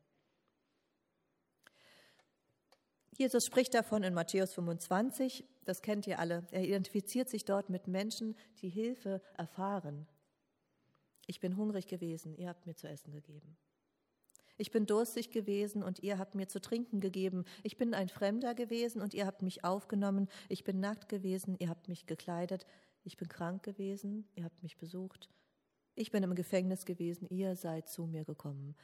Jesus 3.18 3.46
spricht 3.46 3.74
davon 3.74 4.04
in 4.04 4.14
Matthäus 4.14 4.54
25, 4.54 5.44
das 5.66 5.82
kennt 5.82 6.08
ihr 6.08 6.18
alle. 6.18 6.48
Er 6.52 6.64
identifiziert 6.64 7.28
sich 7.28 7.44
dort 7.44 7.70
mit 7.70 7.88
Menschen, 7.88 8.38
die 8.62 8.70
Hilfe 8.70 9.22
erfahren. 9.36 10.08
Ich 11.28 11.42
bin 11.42 11.58
hungrig 11.58 11.88
gewesen, 11.88 12.34
ihr 12.38 12.48
habt 12.48 12.66
mir 12.66 12.76
zu 12.76 12.88
essen 12.88 13.12
gegeben. 13.12 13.58
Ich 14.60 14.72
bin 14.72 14.86
durstig 14.86 15.32
gewesen 15.32 15.84
und 15.84 16.04
ihr 16.04 16.20
habt 16.20 16.36
mir 16.36 16.50
zu 16.50 16.60
trinken 16.60 17.00
gegeben. 17.00 17.46
Ich 17.64 17.78
bin 17.78 17.94
ein 17.94 18.10
Fremder 18.10 18.54
gewesen 18.54 19.02
und 19.02 19.14
ihr 19.14 19.26
habt 19.26 19.42
mich 19.42 19.64
aufgenommen. 19.64 20.28
Ich 20.50 20.66
bin 20.66 20.82
nackt 20.82 21.08
gewesen, 21.08 21.56
ihr 21.60 21.70
habt 21.70 21.88
mich 21.88 22.08
gekleidet. 22.08 22.66
Ich 23.06 23.16
bin 23.16 23.30
krank 23.30 23.64
gewesen, 23.64 24.28
ihr 24.36 24.44
habt 24.44 24.62
mich 24.62 24.78
besucht. 24.78 25.30
Ich 25.96 26.12
bin 26.12 26.24
im 26.24 26.36
Gefängnis 26.36 26.86
gewesen, 26.86 27.26
ihr 27.30 27.56
seid 27.56 27.88
zu 27.88 28.06
mir 28.06 28.26
gekommen. 28.26 28.76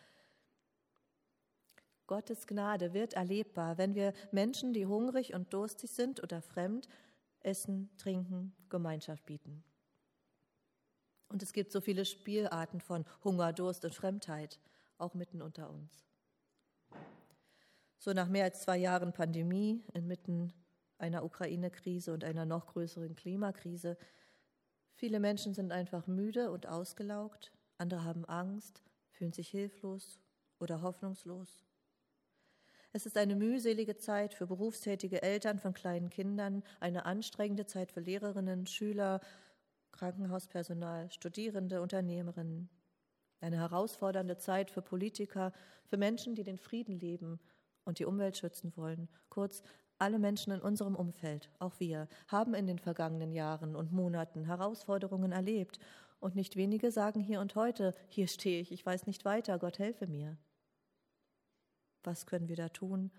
Gottes 2.07 2.47
Gnade 2.47 2.93
wird 2.93 3.13
erlebbar, 3.13 3.77
wenn 3.77 3.95
wir 3.95 4.13
Menschen, 4.31 4.71
die 4.71 4.85
hungrig 4.85 5.33
und 5.33 5.53
durstig 5.53 5.91
sind 5.91 6.23
oder 6.23 6.41
fremd, 6.41 6.87
Essen, 7.41 7.89
Trinken, 7.97 8.55
Gemeinschaft 8.69 9.25
bieten. 9.25 9.61
Und 11.27 11.43
es 11.43 11.51
gibt 11.51 11.73
so 11.73 11.81
viele 11.81 12.05
Spielarten 12.05 12.79
von 12.79 13.03
Hunger, 13.25 13.51
Durst 13.51 13.83
und 13.83 13.93
Fremdheit 13.93 14.57
auch 14.97 15.13
mitten 15.13 15.41
unter 15.41 15.69
uns. 15.69 16.05
So 17.97 18.13
nach 18.13 18.27
mehr 18.27 18.43
als 18.43 18.61
zwei 18.61 18.77
Jahren 18.77 19.13
Pandemie, 19.13 19.83
inmitten 19.93 20.53
einer 20.97 21.23
Ukraine-Krise 21.23 22.13
und 22.13 22.23
einer 22.23 22.45
noch 22.45 22.67
größeren 22.67 23.15
Klimakrise, 23.15 23.97
viele 24.93 25.19
Menschen 25.19 25.53
sind 25.53 25.71
einfach 25.71 26.07
müde 26.07 26.51
und 26.51 26.67
ausgelaugt, 26.67 27.51
andere 27.77 28.03
haben 28.03 28.25
Angst, 28.25 28.83
fühlen 29.11 29.33
sich 29.33 29.49
hilflos 29.49 30.19
oder 30.59 30.81
hoffnungslos. 30.81 31.65
Es 32.93 33.05
ist 33.05 33.17
eine 33.17 33.35
mühselige 33.35 33.97
Zeit 33.97 34.33
für 34.33 34.47
berufstätige 34.47 35.21
Eltern 35.21 35.59
von 35.59 35.73
kleinen 35.73 36.09
Kindern, 36.09 36.63
eine 36.79 37.05
anstrengende 37.05 37.65
Zeit 37.65 37.91
für 37.91 37.99
Lehrerinnen, 37.99 38.67
Schüler, 38.67 39.19
Krankenhauspersonal, 39.91 41.11
Studierende, 41.11 41.81
Unternehmerinnen. 41.81 42.69
Eine 43.41 43.57
herausfordernde 43.57 44.37
Zeit 44.37 44.71
für 44.71 44.81
Politiker, 44.81 45.53
für 45.85 45.97
Menschen, 45.97 46.35
die 46.35 46.43
den 46.43 46.57
Frieden 46.57 46.99
leben 46.99 47.39
und 47.83 47.99
die 47.99 48.05
Umwelt 48.05 48.37
schützen 48.37 48.73
wollen. 48.75 49.07
Kurz, 49.29 49.63
alle 49.97 50.19
Menschen 50.19 50.51
in 50.51 50.61
unserem 50.61 50.95
Umfeld, 50.95 51.49
auch 51.59 51.79
wir, 51.79 52.07
haben 52.27 52.53
in 52.53 52.67
den 52.67 52.79
vergangenen 52.79 53.31
Jahren 53.31 53.75
und 53.75 53.93
Monaten 53.93 54.45
Herausforderungen 54.45 55.31
erlebt. 55.31 55.79
Und 56.19 56.35
nicht 56.35 56.55
wenige 56.55 56.91
sagen 56.91 57.19
hier 57.19 57.39
und 57.39 57.55
heute, 57.55 57.93
hier 58.09 58.27
stehe 58.27 58.59
ich, 58.59 58.71
ich 58.71 58.85
weiß 58.85 59.05
nicht 59.05 59.25
weiter, 59.25 59.59
Gott 59.59 59.79
helfe 59.79 60.07
mir. 60.07 60.37
Was 62.03 62.25
können 62.25 62.49
wir 62.49 62.55
da 62.55 62.69
tun? 62.69 63.11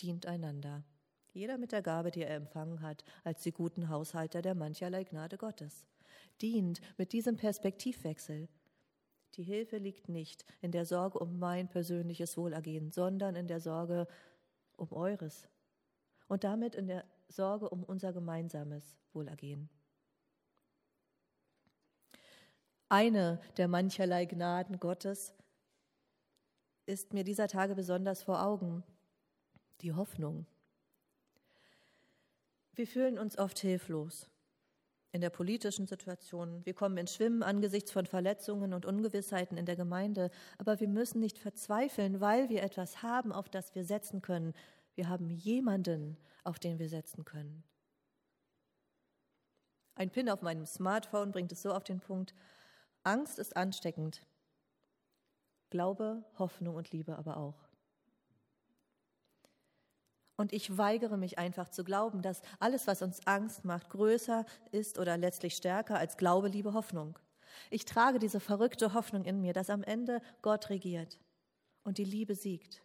Dient 0.00 0.26
einander. 0.26 0.84
Jeder 1.32 1.58
mit 1.58 1.72
der 1.72 1.82
Gabe, 1.82 2.10
die 2.10 2.22
er 2.22 2.34
empfangen 2.34 2.82
hat, 2.82 3.04
als 3.24 3.42
die 3.42 3.52
guten 3.52 3.88
Haushalter 3.88 4.42
der 4.42 4.54
mancherlei 4.54 5.04
Gnade 5.04 5.38
Gottes. 5.38 5.86
Dient 6.40 6.80
mit 6.98 7.12
diesem 7.12 7.36
Perspektivwechsel. 7.36 8.48
Die 9.34 9.42
Hilfe 9.42 9.78
liegt 9.78 10.08
nicht 10.08 10.44
in 10.60 10.72
der 10.72 10.84
Sorge 10.84 11.18
um 11.18 11.38
mein 11.38 11.68
persönliches 11.68 12.36
Wohlergehen, 12.36 12.90
sondern 12.90 13.34
in 13.34 13.48
der 13.48 13.60
Sorge, 13.60 14.06
um 14.76 14.92
eures 14.92 15.48
und 16.28 16.44
damit 16.44 16.74
in 16.74 16.86
der 16.86 17.04
Sorge 17.28 17.68
um 17.68 17.82
unser 17.84 18.12
gemeinsames 18.12 18.96
Wohlergehen. 19.12 19.68
Eine 22.88 23.40
der 23.56 23.68
mancherlei 23.68 24.26
Gnaden 24.26 24.78
Gottes 24.78 25.34
ist 26.84 27.14
mir 27.14 27.24
dieser 27.24 27.48
Tage 27.48 27.74
besonders 27.74 28.22
vor 28.22 28.44
Augen, 28.44 28.82
die 29.80 29.92
Hoffnung. 29.94 30.46
Wir 32.74 32.86
fühlen 32.86 33.18
uns 33.18 33.38
oft 33.38 33.58
hilflos 33.58 34.31
in 35.12 35.20
der 35.20 35.30
politischen 35.30 35.86
Situation. 35.86 36.64
Wir 36.64 36.74
kommen 36.74 36.96
ins 36.96 37.14
Schwimmen 37.14 37.42
angesichts 37.42 37.92
von 37.92 38.06
Verletzungen 38.06 38.72
und 38.72 38.86
Ungewissheiten 38.86 39.58
in 39.58 39.66
der 39.66 39.76
Gemeinde. 39.76 40.30
Aber 40.58 40.80
wir 40.80 40.88
müssen 40.88 41.20
nicht 41.20 41.38
verzweifeln, 41.38 42.20
weil 42.20 42.48
wir 42.48 42.62
etwas 42.62 43.02
haben, 43.02 43.30
auf 43.30 43.48
das 43.48 43.74
wir 43.74 43.84
setzen 43.84 44.22
können. 44.22 44.54
Wir 44.94 45.08
haben 45.08 45.30
jemanden, 45.30 46.16
auf 46.44 46.58
den 46.58 46.78
wir 46.78 46.88
setzen 46.88 47.24
können. 47.24 47.62
Ein 49.94 50.10
Pin 50.10 50.30
auf 50.30 50.40
meinem 50.40 50.64
Smartphone 50.64 51.32
bringt 51.32 51.52
es 51.52 51.62
so 51.62 51.72
auf 51.72 51.84
den 51.84 52.00
Punkt, 52.00 52.34
Angst 53.04 53.38
ist 53.38 53.56
ansteckend, 53.56 54.24
Glaube, 55.70 56.24
Hoffnung 56.38 56.76
und 56.76 56.90
Liebe 56.92 57.16
aber 57.16 57.36
auch. 57.36 57.71
Und 60.36 60.52
ich 60.52 60.78
weigere 60.78 61.16
mich 61.16 61.38
einfach 61.38 61.68
zu 61.68 61.84
glauben, 61.84 62.22
dass 62.22 62.42
alles, 62.58 62.86
was 62.86 63.02
uns 63.02 63.26
Angst 63.26 63.64
macht, 63.64 63.90
größer 63.90 64.44
ist 64.70 64.98
oder 64.98 65.16
letztlich 65.16 65.54
stärker 65.54 65.98
als 65.98 66.16
Glaube, 66.16 66.48
Liebe, 66.48 66.72
Hoffnung. 66.72 67.18
Ich 67.70 67.84
trage 67.84 68.18
diese 68.18 68.40
verrückte 68.40 68.94
Hoffnung 68.94 69.24
in 69.24 69.40
mir, 69.40 69.52
dass 69.52 69.70
am 69.70 69.82
Ende 69.82 70.20
Gott 70.40 70.70
regiert 70.70 71.18
und 71.84 71.98
die 71.98 72.04
Liebe 72.04 72.34
siegt. 72.34 72.82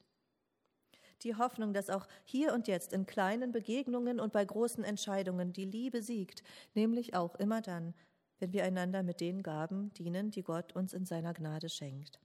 Die 1.24 1.36
Hoffnung, 1.36 1.74
dass 1.74 1.90
auch 1.90 2.08
hier 2.26 2.54
und 2.54 2.68
jetzt 2.68 2.94
in 2.94 3.06
kleinen 3.06 3.52
Begegnungen 3.52 4.20
und 4.20 4.34
bei 4.34 4.46
großen 4.46 4.84
Entscheidungen 4.84 5.52
die 5.52 5.66
Liebe 5.66 6.04
siegt, 6.04 6.44
nämlich 6.76 7.16
auch 7.16 7.36
immer 7.36 7.62
dann, 7.62 7.96
wenn 8.40 8.54
wir 8.54 8.64
einander 8.64 9.02
mit 9.02 9.20
den 9.20 9.42
Gaben 9.42 9.92
dienen, 9.94 10.30
die 10.30 10.44
Gott 10.44 10.76
uns 10.76 10.94
in 10.94 11.06
seiner 11.06 11.34
Gnade 11.34 11.70
schenkt. 11.70 12.20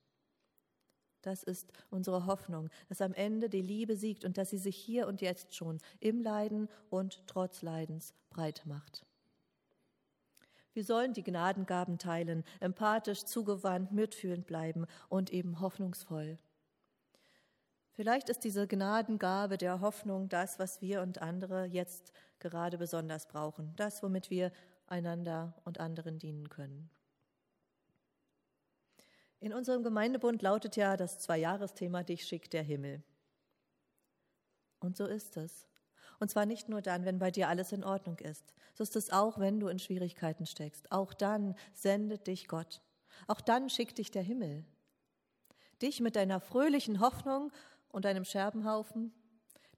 Das 1.23 1.43
ist 1.43 1.73
unsere 1.91 2.27
Hoffnung, 2.27 2.69
dass 2.89 3.01
am 3.01 3.15
Ende 3.15 3.49
die 3.49 3.63
Liebe 3.63 3.97
siegt 3.97 4.25
und 4.25 4.37
dass 4.37 4.51
sie 4.51 4.59
sich 4.59 4.77
hier 4.77 5.07
und 5.07 5.21
jetzt 5.21 5.55
schon 5.55 5.79
im 6.01 6.21
Leiden 6.21 6.69
und 6.91 7.23
trotz 7.27 7.63
Leidens 7.63 8.13
breit 8.31 8.63
macht. 8.67 9.07
Wir 10.75 10.85
sollen 10.85 11.13
die 11.13 11.23
Gnadengaben 11.23 11.99
teilen, 11.99 12.45
empathisch, 12.61 13.25
zugewandt, 13.25 13.93
mitfühlend 13.93 14.47
bleiben 14.47 14.87
und 15.09 15.33
eben 15.33 15.61
hoffnungsvoll. 15.61 16.39
Vielleicht 17.93 18.31
ist 18.31 18.45
diese 18.45 18.67
Gnadengabe 18.67 19.59
der 19.59 19.81
Hoffnung 19.81 20.31
das, 20.31 20.59
was 20.59 20.81
wir 20.81 21.03
und 21.03 21.21
andere 21.21 21.67
jetzt 21.67 22.13
gerade 22.39 22.79
besonders 22.79 23.29
brauchen, 23.29 23.75
das, 23.77 24.03
womit 24.03 24.31
wir 24.31 24.51
einander 24.87 25.55
und 25.65 25.79
anderen 25.79 26.19
dienen 26.19 26.49
können. 26.49 26.91
In 29.43 29.53
unserem 29.53 29.83
Gemeindebund 29.83 30.41
lautet 30.41 30.77
ja 30.77 30.97
das 30.97 31.19
Zweijahresthema 31.19 32.05
Dich 32.05 32.25
schickt 32.25 32.53
der 32.53 32.63
Himmel. 32.63 33.03
Und 34.79 34.97
so 34.97 35.05
ist 35.05 35.37
es. 35.37 35.67
Und 36.21 36.31
zwar 36.31 36.47
nicht 36.47 36.69
nur 36.69 36.81
dann, 36.81 37.05
wenn 37.05 37.19
bei 37.19 37.33
dir 37.33 37.49
alles 37.49 37.73
in 37.73 37.83
Ordnung 37.83 38.21
ist. 38.21 38.55
So 38.75 38.85
ist 38.85 38.95
es 38.95 39.11
auch, 39.11 39.41
wenn 39.41 39.59
du 39.59 39.67
in 39.67 39.81
Schwierigkeiten 39.81 40.47
steckst. 40.47 40.93
Auch 40.93 41.13
dann 41.13 41.57
sendet 41.73 42.29
dich 42.29 42.47
Gott. 42.47 42.83
Auch 43.27 43.41
dann 43.41 43.69
schickt 43.69 43.99
dich 43.99 44.13
der 44.13 44.23
Himmel. 44.23 44.65
Dich 45.83 45.99
mit 45.99 46.15
deiner 46.15 46.39
fröhlichen 46.39 47.01
Hoffnung 47.01 47.51
und 47.89 48.05
deinem 48.05 48.25
Scherbenhaufen, 48.25 49.13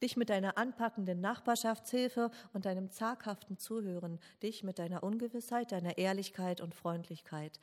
dich 0.02 0.18
mit 0.18 0.28
deiner 0.28 0.58
anpackenden 0.58 1.22
Nachbarschaftshilfe 1.22 2.30
und 2.52 2.66
deinem 2.66 2.90
zaghaften 2.90 3.56
Zuhören, 3.56 4.20
dich 4.42 4.62
mit 4.62 4.78
deiner 4.78 5.02
Ungewissheit, 5.02 5.72
deiner 5.72 5.96
Ehrlichkeit 5.96 6.60
und 6.60 6.74
Freundlichkeit, 6.74 7.58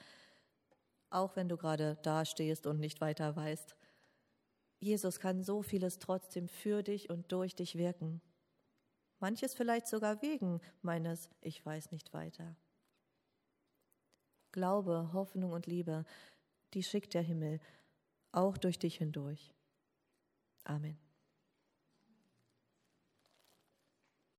auch 1.12 1.36
wenn 1.36 1.50
du 1.50 1.58
gerade 1.58 1.98
dastehst 2.04 2.66
und 2.66 2.80
nicht 2.80 3.02
weiter 3.02 3.36
weißt. 3.36 3.76
Jesus 4.80 5.20
kann 5.20 5.44
so 5.44 5.62
vieles 5.62 6.00
trotzdem 6.00 6.48
für 6.48 6.82
dich 6.82 7.10
und 7.10 7.32
durch 7.32 7.56
dich 7.56 7.78
wirken. 7.78 8.22
Manches 9.20 9.54
vielleicht 9.54 9.88
sogar 9.88 10.22
wegen 10.24 10.60
meines 10.82 11.30
Ich 11.42 11.64
weiß 11.64 11.92
nicht 11.92 12.14
weiter. 12.14 12.56
Glaube, 14.52 15.12
Hoffnung 15.14 15.52
und 15.52 15.68
Liebe, 15.68 16.06
die 16.74 16.84
schickt 16.84 17.14
der 17.14 17.22
Himmel 17.22 17.60
auch 18.32 18.58
durch 18.58 18.80
dich 18.80 18.98
hindurch. 18.98 19.54
Amen. 20.64 20.98